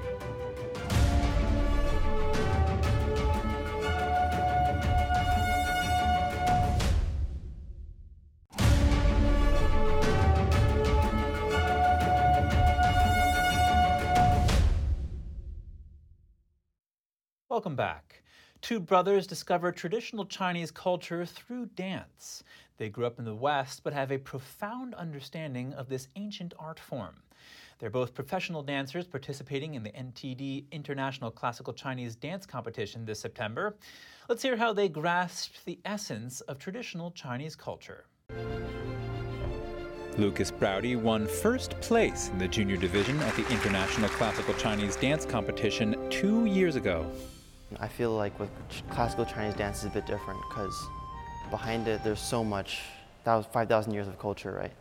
[17.65, 18.23] Welcome back.
[18.61, 22.45] Two brothers discover traditional Chinese culture through dance.
[22.77, 26.79] They grew up in the West but have a profound understanding of this ancient art
[26.79, 27.23] form.
[27.79, 33.79] They're both professional dancers participating in the NTD International Classical Chinese Dance Competition this September.
[34.29, 38.05] Let's hear how they grasped the essence of traditional Chinese culture.
[40.19, 45.25] Lucas Browdy won first place in the junior division at the International Classical Chinese Dance
[45.25, 47.11] Competition two years ago.
[47.81, 48.51] I feel like with
[48.91, 50.87] classical Chinese dance is a bit different because
[51.51, 52.81] behind it there's so much,
[53.25, 54.73] that was 5,000 years of culture, right?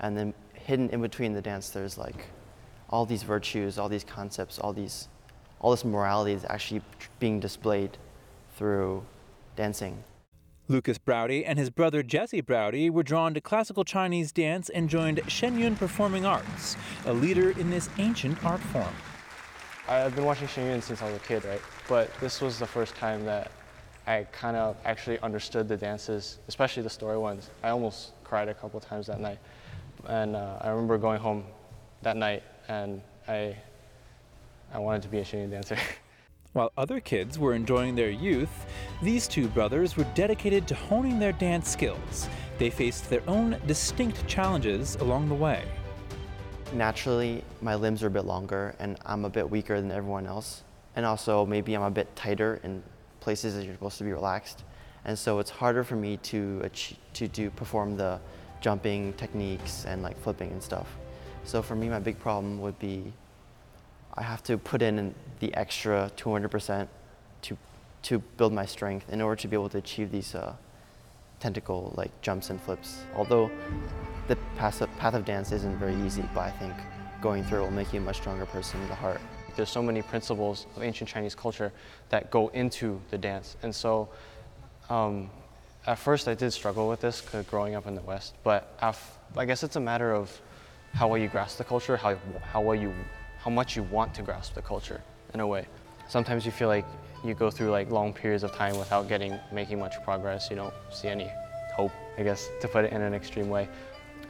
[0.00, 2.26] And then hidden in between the dance there's like
[2.90, 5.08] all these virtues, all these concepts, all these,
[5.60, 6.82] all this morality is actually
[7.18, 7.96] being displayed
[8.56, 9.04] through
[9.56, 10.04] dancing.
[10.68, 15.20] Lucas Browdy and his brother Jesse Browdy were drawn to classical Chinese dance and joined
[15.26, 18.94] Shen Yun Performing Arts, a leader in this ancient art form.
[19.88, 21.60] I've been watching Shen Yun since I was a kid, right?
[21.88, 23.50] But this was the first time that
[24.06, 27.50] I kind of actually understood the dances, especially the story ones.
[27.64, 29.38] I almost cried a couple times that night.
[30.06, 31.44] And uh, I remember going home
[32.02, 33.56] that night and I,
[34.72, 35.76] I wanted to be a Shen Yun dancer.
[36.52, 38.66] While other kids were enjoying their youth,
[39.02, 42.28] these two brothers were dedicated to honing their dance skills.
[42.58, 45.64] They faced their own distinct challenges along the way.
[46.72, 50.62] Naturally, my limbs are a bit longer and I'm a bit weaker than everyone else.
[50.96, 52.82] And also, maybe I'm a bit tighter in
[53.20, 54.64] places that you're supposed to be relaxed.
[55.04, 58.18] And so it's harder for me to, achieve, to do, perform the
[58.60, 60.86] jumping techniques and like flipping and stuff.
[61.44, 63.12] So for me, my big problem would be
[64.14, 66.88] I have to put in the extra 200%
[67.42, 67.56] to,
[68.02, 70.54] to build my strength in order to be able to achieve these uh,
[71.40, 73.02] tentacle like jumps and flips.
[73.16, 73.50] Although
[74.32, 76.72] the path of, path of dance isn't very easy, but I think
[77.20, 79.20] going through it will make you a much stronger person in the heart.
[79.56, 81.70] There's so many principles of ancient Chinese culture
[82.08, 83.56] that go into the dance.
[83.62, 84.08] And so
[84.88, 85.28] um,
[85.86, 88.74] at first I did struggle with this growing up in the West, but
[89.36, 90.40] I guess it's a matter of
[90.94, 92.94] how well you grasp the culture, how, how well you,
[93.38, 95.02] how much you want to grasp the culture
[95.34, 95.66] in a way.
[96.08, 96.86] Sometimes you feel like
[97.22, 100.48] you go through like long periods of time without getting, making much progress.
[100.48, 101.30] You don't see any
[101.74, 103.68] hope, I guess, to put it in an extreme way.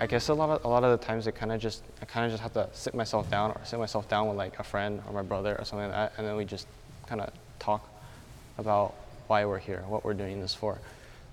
[0.03, 2.07] I guess a lot of a lot of the times it kind of just I
[2.07, 4.65] kind of just have to sit myself down or sit myself down with like a
[4.65, 6.67] friend or my brother or something like that, and then we just
[7.07, 7.89] kind of talk
[8.59, 8.97] about
[9.29, 10.77] why we're here, what we're doing this for.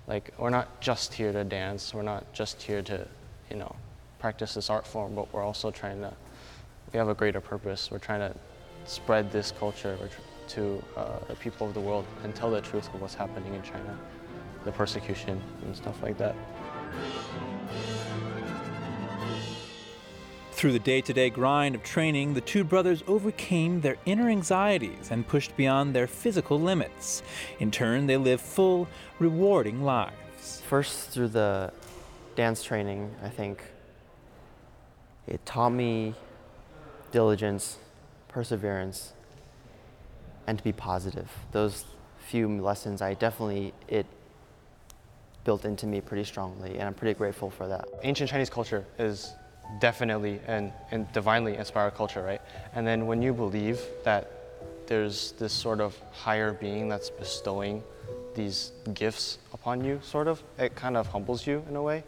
[0.06, 3.08] Like we're not just here to dance, we're not just here to,
[3.50, 3.74] you know,
[4.20, 6.12] practice this art form, but we're also trying to.
[6.92, 7.90] We have a greater purpose.
[7.90, 8.36] We're trying to
[8.84, 9.98] spread this culture
[10.50, 13.62] to uh, the people of the world and tell the truth of what's happening in
[13.62, 13.98] China,
[14.64, 16.36] the persecution and stuff like that.
[20.60, 25.10] Through the day to day grind of training, the two brothers overcame their inner anxieties
[25.10, 27.22] and pushed beyond their physical limits.
[27.60, 28.86] In turn, they live full,
[29.18, 30.60] rewarding lives.
[30.68, 31.72] First, through the
[32.36, 33.62] dance training, I think
[35.26, 36.14] it taught me
[37.10, 37.78] diligence,
[38.28, 39.14] perseverance,
[40.46, 41.30] and to be positive.
[41.52, 41.86] Those
[42.18, 44.04] few lessons, I definitely, it
[45.44, 47.88] built into me pretty strongly, and I'm pretty grateful for that.
[48.02, 49.32] Ancient Chinese culture is
[49.78, 52.40] definitely and, and divinely inspired culture, right?
[52.74, 54.30] And then when you believe that
[54.86, 57.82] there's this sort of higher being that's bestowing
[58.34, 62.02] these gifts upon you, sort of, it kind of humbles you in a way.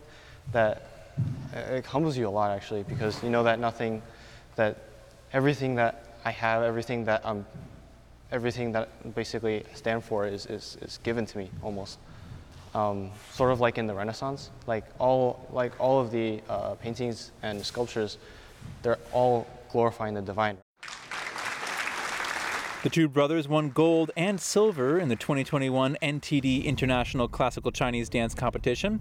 [0.52, 0.88] That
[1.54, 4.02] it humbles you a lot actually, because you know that nothing,
[4.56, 4.78] that
[5.32, 7.46] everything that I have, everything that I'm,
[8.30, 11.98] everything that basically I stand for is, is, is given to me almost
[12.74, 14.50] um, sort of like in the Renaissance.
[14.66, 18.18] Like all, like all of the uh, paintings and sculptures,
[18.82, 20.58] they're all glorifying the divine.
[22.82, 28.34] The two brothers won gold and silver in the 2021 NTD International Classical Chinese Dance
[28.34, 29.00] Competition.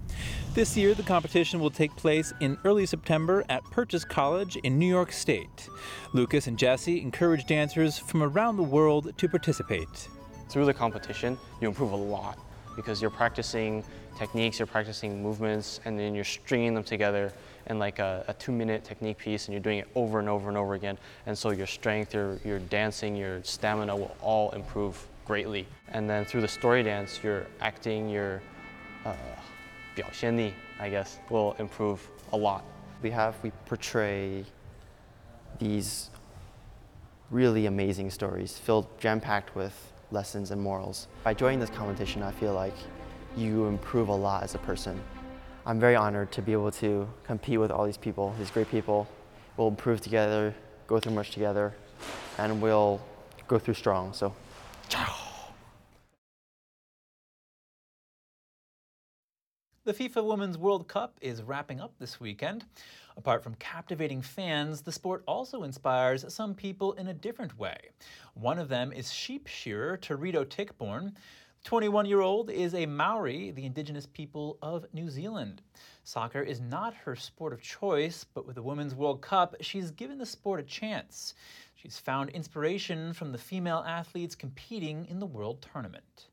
[0.54, 4.86] This year, the competition will take place in early September at Purchase College in New
[4.86, 5.68] York State.
[6.12, 10.08] Lucas and Jesse encourage dancers from around the world to participate.
[10.48, 12.38] Through the competition, you improve a lot
[12.75, 13.83] because you're practicing
[14.17, 17.31] techniques, you're practicing movements, and then you're stringing them together
[17.67, 20.47] in like a, a two minute technique piece and you're doing it over and over
[20.47, 20.97] and over again.
[21.25, 25.67] And so your strength, your, your dancing, your stamina will all improve greatly.
[25.89, 28.41] And then through the story dance, your acting, your
[29.05, 29.13] uh,
[29.95, 32.63] 表现力, I guess, will improve a lot.
[33.01, 34.45] We have, we portray
[35.59, 36.11] these
[37.31, 39.73] really amazing stories filled, jam-packed with
[40.12, 41.08] lessons and morals.
[41.24, 42.74] By joining this competition, I feel like
[43.36, 45.00] you improve a lot as a person.
[45.64, 49.08] I'm very honored to be able to compete with all these people, these great people.
[49.56, 50.54] We'll improve together,
[50.86, 51.74] go through much together,
[52.38, 53.00] and we'll
[53.48, 54.12] go through strong.
[54.12, 54.34] So,
[54.88, 55.21] ciao.
[59.84, 62.64] The FIFA Women's World Cup is wrapping up this weekend.
[63.16, 67.90] Apart from captivating fans, the sport also inspires some people in a different way.
[68.34, 71.14] One of them is sheep shearer Terido Tickborn.
[71.64, 75.62] 21 year old is a Maori, the indigenous people of New Zealand.
[76.04, 80.18] Soccer is not her sport of choice, but with the Women's World Cup, she's given
[80.18, 81.34] the sport a chance.
[81.74, 86.28] She's found inspiration from the female athletes competing in the World Tournament.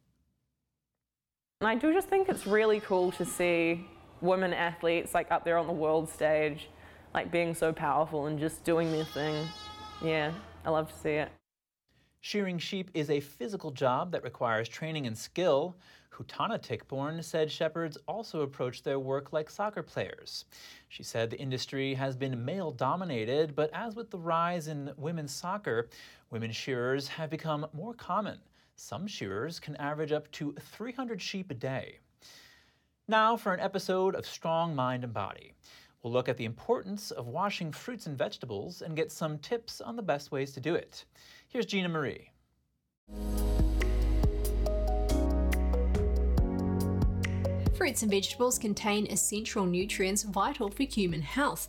[1.62, 3.86] And I do just think it's really cool to see
[4.22, 6.70] women athletes like up there on the world stage,
[7.14, 9.46] like being so powerful and just doing their thing.
[10.02, 10.32] Yeah,
[10.64, 11.30] I love to see it.
[12.22, 15.76] Shearing sheep is a physical job that requires training and skill.
[16.14, 20.46] Hutana Tickborn said shepherds also approach their work like soccer players.
[20.88, 25.34] She said the industry has been male dominated, but as with the rise in women's
[25.34, 25.90] soccer,
[26.30, 28.40] women shearers have become more common.
[28.80, 32.00] Some shearers can average up to 300 sheep a day.
[33.10, 35.52] Now for an episode of Strong Mind and Body.
[36.02, 39.98] We'll look at the importance of washing fruits and vegetables and get some tips on
[39.98, 41.04] the best ways to do it.
[41.50, 42.32] Here's Gina Marie.
[47.76, 51.68] Fruits and vegetables contain essential nutrients vital for human health,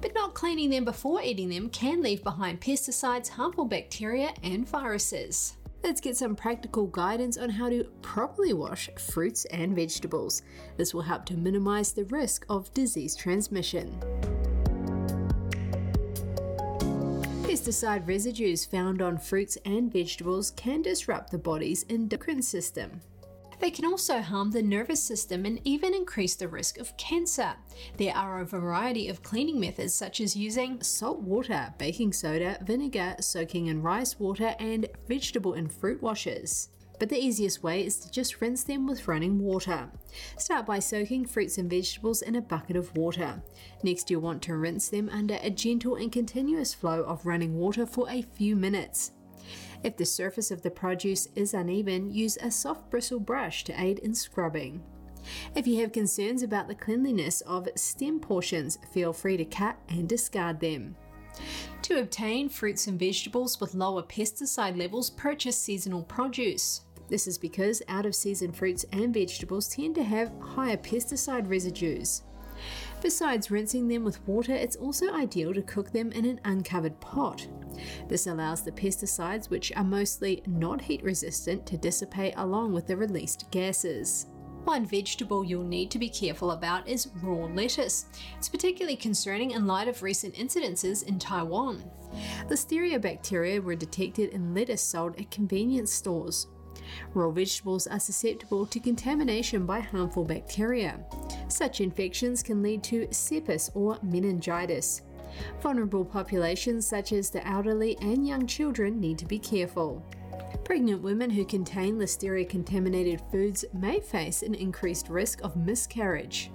[0.00, 5.54] but not cleaning them before eating them can leave behind pesticides, harmful bacteria, and viruses.
[5.82, 10.42] Let's get some practical guidance on how to properly wash fruits and vegetables.
[10.76, 13.98] This will help to minimize the risk of disease transmission.
[17.42, 23.00] Pesticide residues found on fruits and vegetables can disrupt the body's endocrine system.
[23.60, 27.52] They can also harm the nervous system and even increase the risk of cancer.
[27.98, 33.16] There are a variety of cleaning methods, such as using salt water, baking soda, vinegar,
[33.20, 36.70] soaking in rice water, and vegetable and fruit washes.
[36.98, 39.90] But the easiest way is to just rinse them with running water.
[40.38, 43.42] Start by soaking fruits and vegetables in a bucket of water.
[43.82, 47.86] Next, you'll want to rinse them under a gentle and continuous flow of running water
[47.86, 49.12] for a few minutes.
[49.82, 53.98] If the surface of the produce is uneven, use a soft bristle brush to aid
[54.00, 54.82] in scrubbing.
[55.54, 60.08] If you have concerns about the cleanliness of stem portions, feel free to cut and
[60.08, 60.96] discard them.
[61.82, 66.82] To obtain fruits and vegetables with lower pesticide levels, purchase seasonal produce.
[67.08, 72.22] This is because out of season fruits and vegetables tend to have higher pesticide residues.
[73.02, 77.46] Besides rinsing them with water, it's also ideal to cook them in an uncovered pot.
[78.08, 82.96] This allows the pesticides, which are mostly not heat resistant, to dissipate along with the
[82.96, 84.26] released gases.
[84.64, 88.04] One vegetable you'll need to be careful about is raw lettuce.
[88.36, 91.82] It's particularly concerning in light of recent incidences in Taiwan.
[92.48, 96.48] Listeria bacteria were detected in lettuce sold at convenience stores.
[97.14, 101.00] Raw vegetables are susceptible to contamination by harmful bacteria.
[101.48, 105.02] Such infections can lead to sepsis or meningitis.
[105.60, 110.04] Vulnerable populations such as the elderly and young children need to be careful.
[110.64, 116.50] Pregnant women who contain listeria contaminated foods may face an increased risk of miscarriage.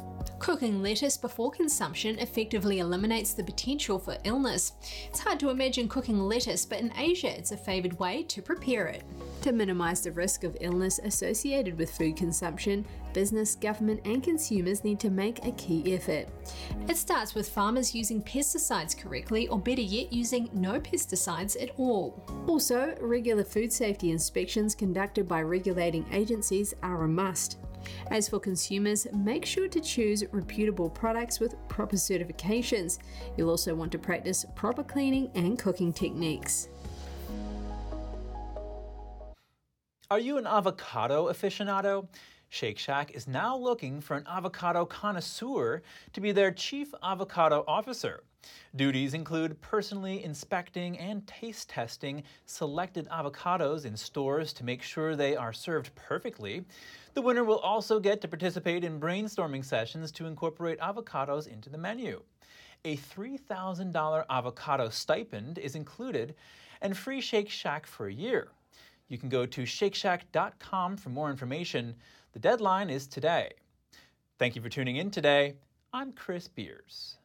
[0.45, 4.73] Cooking lettuce before consumption effectively eliminates the potential for illness.
[5.07, 8.85] It's hard to imagine cooking lettuce, but in Asia it's a favoured way to prepare
[8.85, 9.01] it.
[9.41, 14.99] To minimise the risk of illness associated with food consumption, business, government, and consumers need
[14.99, 16.27] to make a key effort.
[16.87, 22.23] It starts with farmers using pesticides correctly, or better yet, using no pesticides at all.
[22.45, 27.57] Also, regular food safety inspections conducted by regulating agencies are a must.
[28.11, 32.99] As for consumers, make sure to choose reputable products with proper certifications.
[33.37, 36.67] You'll also want to practice proper cleaning and cooking techniques.
[40.11, 42.07] Are you an avocado aficionado?
[42.55, 45.81] Shake Shack is now looking for an avocado connoisseur
[46.13, 48.23] to be their chief avocado officer.
[48.77, 55.35] Duties include personally inspecting and taste testing selected avocados in stores to make sure they
[55.35, 56.63] are served perfectly.
[57.13, 61.77] The winner will also get to participate in brainstorming sessions to incorporate avocados into the
[61.77, 62.21] menu.
[62.85, 66.35] A $3,000 avocado stipend is included
[66.81, 68.47] and free Shake Shack for a year.
[69.07, 71.95] You can go to shakeshack.com for more information.
[72.33, 73.51] The deadline is today.
[74.39, 75.55] Thank you for tuning in today.
[75.93, 77.17] I'm Chris Beers.